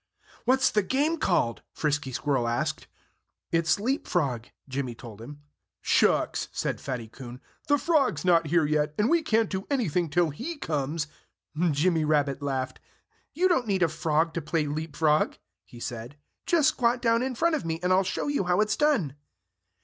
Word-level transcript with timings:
"What's 0.45 0.71
the 0.71 0.81
game 0.81 1.19
called?" 1.19 1.61
Frisky 1.73 2.11
Squirrel 2.11 2.47
asked. 2.47 2.87
"It's 3.51 3.79
leap 3.79 4.07
frog," 4.07 4.47
Jimmy 4.67 4.95
told 4.95 5.21
him. 5.21 5.43
"Shucks!" 5.79 6.47
said 6.51 6.81
Fatty 6.81 7.07
Coon. 7.07 7.39
"The 7.67 7.77
frog's 7.77 8.25
not 8.25 8.47
here 8.47 8.65
yet. 8.65 8.95
And 8.97 9.11
we 9.11 9.21
can't 9.21 9.47
do 9.51 9.67
anything 9.69 10.09
till 10.09 10.31
he 10.31 10.57
comes." 10.57 11.05
Jimmy 11.69 12.03
Rabbit 12.03 12.41
laughed. 12.41 12.79
"You 13.35 13.47
don't 13.47 13.67
need 13.67 13.83
a 13.83 13.87
frog 13.87 14.33
to 14.33 14.41
play 14.41 14.65
leap 14.65 14.95
frog," 14.95 15.37
he 15.65 15.79
said. 15.79 16.17
"Just 16.47 16.69
squat 16.69 16.99
down 16.99 17.21
in 17.21 17.35
front 17.35 17.53
of 17.53 17.63
me 17.63 17.79
and 17.83 17.93
I'll 17.93 18.01
show 18.01 18.27
you 18.27 18.45
how 18.45 18.59
it's 18.59 18.75
done." 18.75 19.13